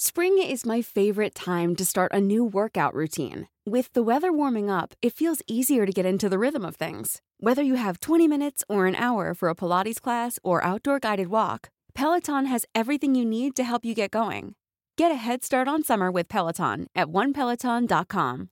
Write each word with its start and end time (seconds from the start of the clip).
Spring 0.00 0.38
is 0.38 0.64
my 0.64 0.80
favorite 0.80 1.34
time 1.34 1.74
to 1.74 1.84
start 1.84 2.12
a 2.14 2.20
new 2.20 2.44
workout 2.44 2.94
routine. 2.94 3.48
With 3.66 3.92
the 3.94 4.02
weather 4.04 4.32
warming 4.32 4.70
up, 4.70 4.94
it 5.02 5.12
feels 5.12 5.42
easier 5.48 5.86
to 5.86 5.92
get 5.92 6.06
into 6.06 6.28
the 6.28 6.38
rhythm 6.38 6.64
of 6.64 6.76
things. 6.76 7.20
Whether 7.40 7.64
you 7.64 7.74
have 7.74 7.98
20 7.98 8.28
minutes 8.28 8.62
or 8.68 8.86
an 8.86 8.94
hour 8.94 9.34
for 9.34 9.48
a 9.48 9.56
Pilates 9.56 10.00
class 10.00 10.38
or 10.44 10.62
outdoor 10.62 11.00
guided 11.00 11.30
walk, 11.30 11.70
Peloton 11.94 12.46
has 12.46 12.64
everything 12.76 13.16
you 13.16 13.24
need 13.24 13.56
to 13.56 13.64
help 13.64 13.84
you 13.84 13.92
get 13.92 14.12
going. 14.12 14.54
Get 14.96 15.10
a 15.10 15.16
head 15.16 15.42
start 15.42 15.66
on 15.66 15.82
summer 15.82 16.12
with 16.12 16.28
Peloton 16.28 16.86
at 16.94 17.08
onepeloton.com. 17.08 18.50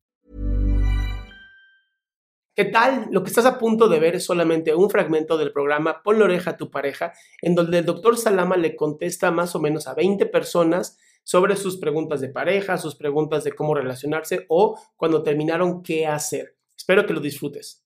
¿Qué 2.56 2.64
tal? 2.64 3.06
Lo 3.12 3.22
que 3.22 3.30
estás 3.30 3.46
a 3.46 3.56
punto 3.56 3.86
de 3.86 4.00
ver 4.00 4.16
es 4.16 4.24
solamente 4.24 4.74
un 4.74 4.90
fragmento 4.90 5.38
del 5.38 5.52
programa 5.52 6.02
Pon 6.02 6.18
la 6.18 6.24
oreja 6.24 6.52
a 6.52 6.56
tu 6.56 6.72
pareja, 6.72 7.12
en 7.40 7.54
donde 7.54 7.78
el 7.78 7.84
doctor 7.84 8.16
Salama 8.16 8.56
le 8.56 8.74
contesta 8.74 9.30
más 9.30 9.54
o 9.54 9.60
menos 9.60 9.86
a 9.86 9.94
20 9.94 10.26
personas 10.26 10.98
sobre 11.26 11.56
sus 11.56 11.76
preguntas 11.76 12.20
de 12.20 12.28
pareja, 12.28 12.78
sus 12.78 12.94
preguntas 12.94 13.42
de 13.42 13.52
cómo 13.52 13.74
relacionarse 13.74 14.46
o 14.48 14.78
cuando 14.94 15.24
terminaron 15.24 15.82
qué 15.82 16.06
hacer. 16.06 16.56
Espero 16.76 17.04
que 17.04 17.14
lo 17.14 17.20
disfrutes. 17.20 17.84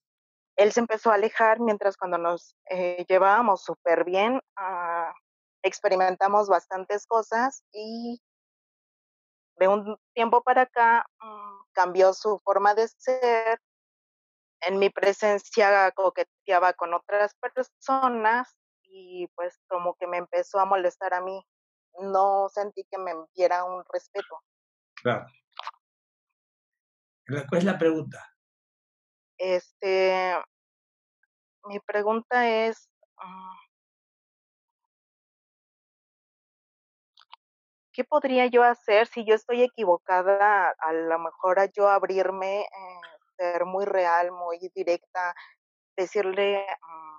Él 0.57 0.71
se 0.71 0.79
empezó 0.79 1.09
a 1.09 1.15
alejar 1.15 1.59
mientras 1.59 1.97
cuando 1.97 2.19
nos 2.19 2.55
eh, 2.69 3.03
llevábamos 3.09 3.63
súper 3.63 4.05
bien, 4.05 4.39
ah, 4.57 5.11
experimentamos 5.63 6.49
bastantes 6.49 7.07
cosas 7.07 7.63
y 7.73 8.21
de 9.57 9.67
un 9.67 9.97
tiempo 10.13 10.43
para 10.43 10.63
acá 10.63 11.03
mm, 11.19 11.61
cambió 11.71 12.13
su 12.13 12.39
forma 12.43 12.75
de 12.75 12.87
ser, 12.89 13.59
en 14.61 14.77
mi 14.77 14.91
presencia 14.91 15.91
coqueteaba 15.93 16.73
con 16.73 16.93
otras 16.93 17.33
personas 17.35 18.55
y 18.83 19.27
pues 19.33 19.57
como 19.67 19.95
que 19.95 20.05
me 20.05 20.17
empezó 20.17 20.59
a 20.59 20.65
molestar 20.65 21.15
a 21.15 21.21
mí. 21.21 21.43
No 21.99 22.49
sentí 22.49 22.83
que 22.89 22.97
me 22.97 23.13
diera 23.35 23.63
un 23.63 23.83
respeto. 23.91 24.39
Claro. 24.95 25.25
¿Cuál 27.27 27.59
es 27.59 27.63
la 27.63 27.77
pregunta? 27.77 28.35
Este, 29.37 30.35
mi 31.65 31.79
pregunta 31.79 32.47
es, 32.47 32.89
ah 33.17 33.61
¿qué 37.93 38.03
podría 38.03 38.47
yo 38.47 38.63
hacer 38.63 39.07
si 39.07 39.25
yo 39.25 39.35
estoy 39.35 39.63
equivocada? 39.63 40.73
A 40.79 40.93
lo 40.93 41.19
mejor 41.19 41.59
a 41.59 41.65
yo 41.65 41.89
abrirme, 41.89 42.61
eh, 42.61 42.67
ser 43.37 43.65
muy 43.65 43.85
real, 43.85 44.31
muy 44.31 44.59
directa, 44.73 45.35
decirle, 45.95 46.65
mm 46.81 47.11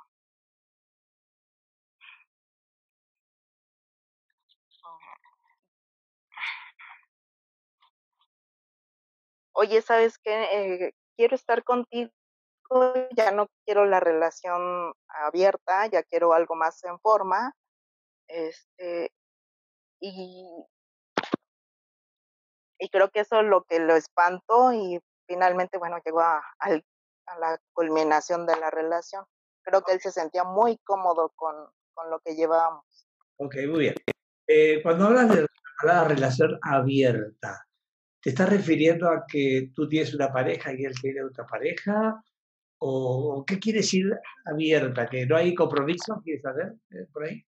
Oye, 9.53 9.83
¿sabes 9.83 10.19
qué? 10.19 10.45
Eh, 10.53 10.93
quiero 11.17 11.35
estar 11.35 11.63
contigo, 11.65 12.11
ya 13.17 13.31
no 13.33 13.49
quiero 13.65 13.85
la 13.85 14.01
relación 14.01 14.95
abierta, 15.09 15.87
ya 15.87 16.03
quiero 16.03 16.33
algo 16.33 16.55
más 16.55 16.83
en 16.85 16.99
forma, 17.01 17.55
este, 18.29 19.13
y 20.01 20.49
creo 22.91 23.11
que 23.11 23.21
eso 23.21 23.41
es 23.41 23.47
lo 23.47 23.65
que 23.65 23.79
lo 23.79 23.95
espantó 23.95 24.73
y 24.73 25.01
finalmente, 25.27 25.79
bueno, 25.79 25.99
llegó 26.05 26.21
a 26.21 26.43
la 27.39 27.59
culminación 27.73 28.47
de 28.47 28.57
la 28.57 28.71
relación. 28.71 29.25
Creo 29.63 29.83
que 29.83 29.93
él 29.93 30.01
se 30.01 30.11
sentía 30.11 30.45
muy 30.45 30.79
cómodo 30.79 31.31
con 31.37 31.55
con 31.95 32.11
lo 32.11 32.21
que 32.21 32.35
llevábamos. 32.35 32.85
Okey, 33.37 33.67
muy 33.67 33.81
bien. 33.81 33.95
Eh, 34.47 34.83
cuando 34.83 35.07
hablas 35.07 35.29
de 35.35 35.47
la 35.85 36.05
relación 36.05 36.59
abierta, 36.63 37.67
¿te 38.23 38.31
estás 38.31 38.49
refiriendo 38.51 39.09
a 39.11 39.25
que 39.29 39.71
tú 39.75 39.89
tienes 39.89 40.15
una 40.15 40.33
pareja 40.33 40.73
y 40.75 40.85
él 40.85 40.95
tiene 41.01 41.23
otra 41.25 41.47
pareja? 41.47 42.23
¿O 42.81 43.45
qué 43.47 43.59
quiere 43.61 43.81
decir 43.81 44.07
abierta? 44.47 45.09
¿Que 45.09 45.27
no 45.27 45.37
hay 45.37 45.55
compromiso, 45.55 46.21
quieres 46.25 46.43
saber, 46.43 46.75
eh, 46.91 47.07
por 47.13 47.25
ahí? 47.25 47.45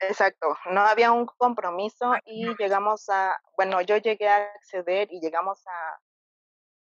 Exacto, 0.00 0.56
no 0.70 0.80
había 0.80 1.12
un 1.12 1.26
compromiso 1.26 2.12
y 2.24 2.46
llegamos 2.58 3.08
a 3.08 3.36
bueno, 3.56 3.80
yo 3.82 3.96
llegué 3.98 4.28
a 4.28 4.36
acceder 4.54 5.08
y 5.12 5.20
llegamos 5.20 5.62
a 5.66 5.98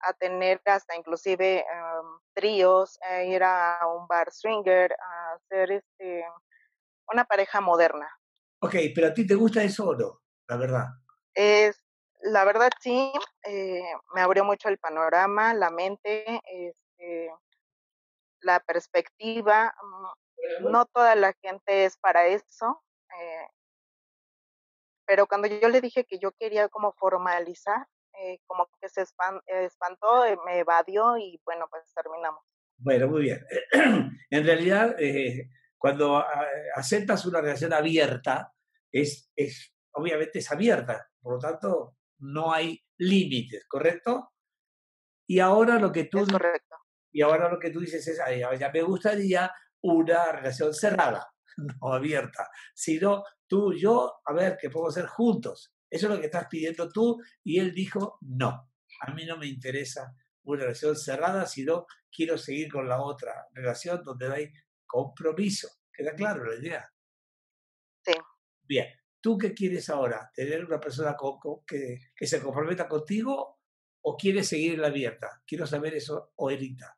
a 0.02 0.14
tener 0.14 0.62
hasta 0.66 0.96
inclusive, 0.96 1.60
em, 1.62 2.20
tríos, 2.34 3.00
a 3.02 3.24
ir 3.24 3.44
a 3.44 3.80
un 3.88 4.08
bar 4.08 4.32
swinger, 4.32 4.94
a 4.94 5.34
hacer, 5.36 5.72
este, 5.72 6.24
una 7.12 7.26
pareja 7.26 7.62
moderna. 7.62 8.10
Okey, 8.62 8.92
pero, 8.94 9.08
¿a 9.08 9.14
ti 9.14 9.26
te 9.28 9.36
gusta 9.36 9.64
eso 9.64 9.90
o 9.90 9.96
no? 9.96 10.22
La 10.48 10.58
verdad. 10.58 10.88
Es 11.36 11.87
la 12.22 12.46
verdad 12.46 12.70
sí, 12.80 13.12
eh, 13.44 13.82
me 14.14 14.22
abrió 14.22 14.44
mucho 14.44 14.70
el 14.70 14.78
panorama, 14.78 15.54
la 15.54 15.70
mente, 15.70 16.42
este, 16.46 17.32
la 18.42 18.60
perspectiva, 18.60 19.74
mm, 19.82 20.72
no 20.72 20.86
toda 20.86 21.16
la 21.16 21.34
gente 21.42 21.86
es 21.86 21.98
para 21.98 22.28
eso, 22.28 22.84
eh 23.20 23.48
pero 25.08 25.26
cuando 25.26 25.48
yo 25.48 25.70
le 25.70 25.82
dije 25.82 26.04
que 26.04 26.20
yo 26.20 26.34
quería 26.34 26.68
como 26.68 26.92
formalizar, 26.92 27.88
eh, 28.20 28.40
como 28.46 28.70
que 28.80 28.90
se 28.90 29.02
espan 29.02 29.40
espantó, 29.48 30.24
me 30.46 30.60
evadió 30.60 31.18
y 31.18 31.42
bueno, 31.46 31.68
pues 31.70 31.84
terminamos. 31.96 32.44
Bueno, 32.78 33.08
muy 33.08 33.22
bien. 33.24 33.46
En 34.30 34.46
realidad, 34.46 34.96
eh, 35.00 35.50
cuando 35.78 36.18
a 36.18 36.46
aceptas 36.76 37.26
una 37.26 37.40
relación 37.40 37.72
abierta, 37.72 38.54
es 38.92 39.32
es 39.36 39.74
obviamente 39.94 40.40
es 40.40 40.52
abierta, 40.52 41.10
por 41.22 41.36
lo 41.36 41.40
tanto, 41.40 41.96
no 42.20 42.54
hay 42.54 42.80
límites, 42.98 43.66
¿correcto? 43.68 44.32
Y 45.28 45.40
ahora 45.40 45.80
lo 45.80 45.92
que 45.92 46.06
tú 46.06 46.26
Es 46.26 46.28
correcto. 46.28 46.76
y 47.14 47.22
ahora 47.22 47.50
lo 47.52 47.60
que 47.60 47.72
tú 47.72 47.80
dices 47.82 48.08
es: 48.08 48.20
"Ay, 48.20 48.42
ya 48.60 48.72
me 48.72 48.82
gustaría 48.84 49.52
una 49.82 50.32
relación 50.34 50.74
cerrada, 50.74 51.28
no 51.82 51.94
abierta, 51.94 52.50
sino 52.76 53.24
tú, 53.48 53.74
yo, 53.76 54.16
a 54.26 54.34
ver, 54.34 54.58
¿qué 54.62 54.70
podemos 54.70 54.98
hacer 54.98 55.10
juntos?". 55.10 55.74
Eso 55.90 56.08
es 56.08 56.14
lo 56.16 56.20
que 56.20 56.28
estás 56.28 56.48
pidiendo 56.50 56.90
tú, 56.92 57.18
y 57.44 57.60
él 57.60 57.74
dijo: 57.74 58.18
"No, 58.22 58.72
a 59.02 59.14
mí 59.14 59.26
no 59.26 59.38
me 59.38 59.48
interesa 59.48 60.14
una 60.44 60.64
relación 60.64 60.96
cerrada, 60.98 61.46
sino 61.48 61.86
quiero 62.12 62.38
seguir 62.38 62.72
con 62.72 62.88
la 62.90 63.02
otra 63.02 63.48
relación 63.54 64.04
donde 64.04 64.28
hay 64.34 64.52
compromiso". 64.86 65.70
¿Queda 65.94 66.14
claro 66.16 66.46
la 66.46 66.56
idea? 66.56 66.90
Sí. 68.06 68.14
Bien, 68.64 68.88
¿tú 69.22 69.38
qué 69.38 69.54
quieres 69.54 69.90
ahora? 69.90 70.32
¿Tener 70.34 70.66
una 70.66 70.80
persona 70.80 71.16
con 71.16 71.40
con 71.40 71.66
que 71.66 72.00
que 72.16 72.28
se 72.28 72.42
comprometa 72.42 72.88
contigo 72.88 73.60
o 74.02 74.18
quieres 74.18 74.48
seguir 74.48 74.76
en 74.76 74.82
la 74.82 74.88
abierta? 74.88 75.42
Quiero 75.46 75.66
saber 75.68 75.96
eso 75.96 76.32
ahorita. 76.38 76.98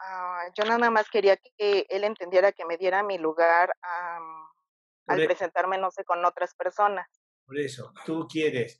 Ah, 0.00 0.44
yo 0.56 0.64
nada 0.64 0.90
más 0.90 1.10
quería 1.10 1.36
que 1.36 1.86
él 1.88 2.04
entendiera 2.04 2.52
que 2.52 2.64
me 2.64 2.76
diera 2.76 3.02
mi 3.02 3.18
lugar, 3.18 3.72
al 5.06 5.20
e 5.20 5.26
presentarme, 5.26 5.78
no 5.78 5.90
sé, 5.90 6.04
con 6.04 6.24
otras 6.24 6.54
personas. 6.54 7.08
Por 7.44 7.58
eso, 7.58 7.92
¿tú 8.06 8.26
quieres 8.28 8.78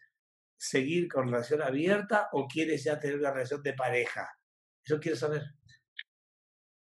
seguir 0.56 1.09
con 1.09 1.26
relación 1.26 1.62
abierta 1.62 2.29
o 2.32 2.47
quieres 2.47 2.85
ya 2.85 2.99
tener 2.99 3.19
una 3.19 3.32
relación 3.32 3.62
de 3.62 3.73
pareja? 3.73 4.29
Eso 4.85 5.00
quiero 5.00 5.17
saber. 5.17 5.43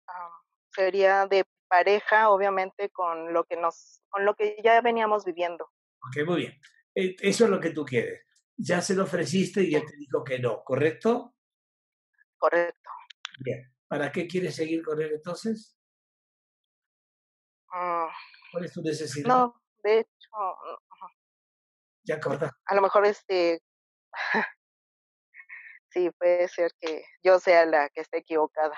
Am, 0.06 0.32
sería 0.70 1.26
de 1.26 1.44
pareja, 1.74 2.30
obviamente, 2.30 2.88
con 2.90 3.32
lo 3.32 3.42
que 3.42 3.56
nos 3.56 4.00
con 4.08 4.24
lo 4.24 4.36
que 4.36 4.56
ya 4.62 4.80
veníamos 4.80 5.24
viviendo. 5.24 5.68
Okey, 6.08 6.24
muy 6.24 6.36
bien. 6.42 6.60
Eh, 6.94 7.16
eso 7.20 7.44
es 7.46 7.50
lo 7.50 7.58
que 7.58 7.70
tú 7.70 7.84
quieres. 7.84 8.22
Ya 8.56 8.80
se 8.80 8.94
lo 8.94 9.02
ofreciste 9.02 9.60
y 9.64 9.74
él 9.74 9.84
te 9.84 9.96
dijo 9.96 10.22
que 10.22 10.38
no, 10.38 10.62
¿correcto? 10.62 11.34
correcto. 12.38 12.90
Bien. 13.40 13.74
¿Para 13.88 14.12
qué 14.12 14.28
quieres 14.28 14.54
seguir 14.54 14.84
con 14.84 15.00
él 15.02 15.14
entonces? 15.14 15.76
Mm, 17.72 18.06
¿Cuál 18.52 18.64
es 18.66 18.72
tu 18.72 18.80
necesidad? 18.82 19.28
no, 19.28 19.60
de 19.82 20.00
hecho, 20.00 20.30
Ya 22.04 22.20
corta. 22.20 22.52
a 22.66 22.74
lo 22.76 22.82
mejor 22.82 23.04
este, 23.06 23.60
sí, 25.90 26.08
puede 26.18 26.46
ser 26.46 26.70
que 26.80 27.02
yo 27.24 27.40
sea 27.40 27.66
la 27.66 27.88
que 27.88 28.02
esté 28.02 28.18
equivocada. 28.18 28.76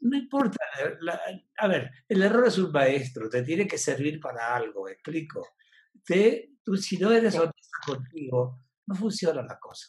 No 0.00 0.16
importa. 0.16 0.58
la- 1.00 1.20
a 1.58 1.68
ver, 1.68 1.90
el 2.08 2.22
error 2.22 2.46
es 2.46 2.58
un 2.58 2.70
maestro, 2.70 3.28
te 3.28 3.42
tiene 3.42 3.66
que 3.66 3.78
servir 3.78 4.20
para 4.20 4.54
algo, 4.54 4.84
¿me 4.84 4.92
explico? 4.92 5.46
Te, 6.04 6.52
tú, 6.62 6.76
si 6.76 6.98
no 6.98 7.10
eres 7.12 7.32
Sí. 7.34 7.38
honesta 7.40 7.78
contigo, 7.86 8.60
no 8.86 8.94
funciona 8.94 9.42
la 9.42 9.58
cosa. 9.58 9.88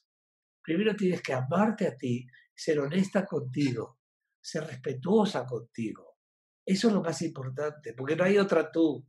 Primero 0.62 0.96
tienes 0.96 1.22
que 1.22 1.34
amarte 1.34 1.88
a 1.88 1.96
ti, 1.96 2.26
ser 2.56 2.80
honesta 2.80 3.26
contigo, 3.26 4.00
ser 4.42 4.66
respetuosa 4.66 5.46
contigo. 5.46 6.18
Eso 6.66 6.88
es 6.88 6.94
lo 6.94 7.02
más 7.02 7.22
importante, 7.22 7.94
porque 7.94 8.16
no 8.16 8.24
hay 8.24 8.38
otra 8.38 8.72
tú. 8.72 9.06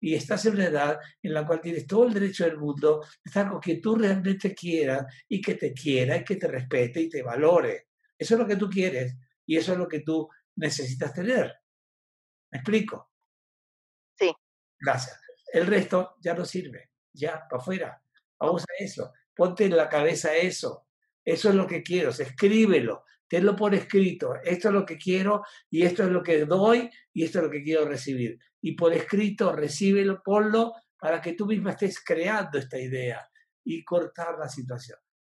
Y 0.00 0.14
estás 0.14 0.44
en 0.46 0.54
una 0.54 0.66
edad 0.66 0.98
en 1.22 1.32
la 1.34 1.46
cual 1.46 1.60
tienes 1.60 1.86
todo 1.86 2.06
el 2.06 2.14
derecho 2.14 2.44
del 2.44 2.58
mundo 2.58 3.00
de 3.02 3.08
estar 3.28 3.48
con 3.50 3.60
quien 3.60 3.80
tú 3.80 3.96
realmente 3.96 4.54
quieras 4.54 5.06
y 5.28 5.40
que 5.40 5.54
te 5.54 5.72
quiera 5.72 6.16
y 6.18 6.24
que 6.24 6.36
te 6.36 6.46
respete 6.48 7.00
y 7.00 7.08
te 7.08 7.22
valore. 7.22 7.88
Eso 8.18 8.34
es 8.34 8.40
lo 8.40 8.46
que 8.46 8.56
tú 8.56 8.68
quieres 8.68 9.16
y 9.46 9.56
eso 9.56 9.72
es 9.72 9.78
lo 9.78 9.88
que 9.88 10.00
tú 10.00 10.28
necesitas 10.56 11.12
tener. 11.12 11.54
¿Me 12.50 12.58
explico? 12.58 13.12
Sí. 14.14 14.32
Gracias. 14.78 15.20
El 15.52 15.66
resto 15.66 16.16
ya 16.20 16.34
no 16.34 16.44
sirve. 16.44 16.90
Ya, 17.12 17.46
para 17.48 17.62
afuera. 17.62 18.02
Vamos 18.38 18.62
a 18.62 18.82
eso. 18.82 19.12
Ponte 19.34 19.64
en 19.64 19.76
la 19.76 19.88
cabeza 19.88 20.34
eso. 20.34 20.88
Eso 21.24 21.48
es 21.48 21.54
lo 21.54 21.66
que 21.66 21.82
quiero. 21.82 22.10
Escríbelo. 22.10 23.04
Tenlo 23.28 23.56
por 23.56 23.74
escrito. 23.74 24.34
Esto 24.42 24.68
es 24.68 24.74
lo 24.74 24.86
que 24.86 24.96
quiero 24.96 25.42
y 25.70 25.82
esto 25.82 26.04
es 26.04 26.10
lo 26.10 26.22
que 26.22 26.44
doy 26.44 26.90
y 27.12 27.24
esto 27.24 27.38
es 27.38 27.44
lo 27.44 27.50
que 27.50 27.62
quiero 27.62 27.86
recibir. 27.86 28.38
Y 28.60 28.72
por 28.72 28.92
escrito, 28.92 29.52
recíbelo, 29.52 30.22
ponlo 30.22 30.74
para 30.98 31.20
que 31.20 31.32
tú 31.32 31.46
misma 31.46 31.70
estés 31.70 32.02
creando 32.02 32.58
esta 32.58 32.78
idea 32.78 33.28
y 33.64 33.84
cortar 33.84 34.38
la 34.38 34.48
situación. 34.48 34.98